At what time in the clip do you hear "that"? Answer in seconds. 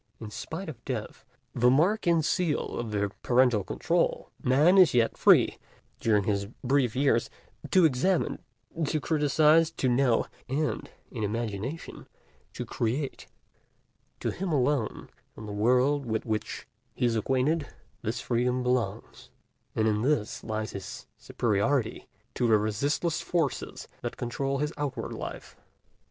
24.01-24.17